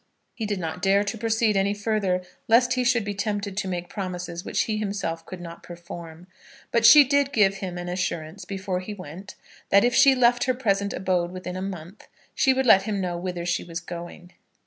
[0.33, 3.87] He did not dare to proceed any further lest he should be tempted to make
[3.87, 6.25] promises which he himself could not perform;
[6.71, 9.35] but she did give him an assurance before he went
[9.69, 13.15] that if she left her present abode within a month, she would let him know
[13.15, 14.31] whither she was going.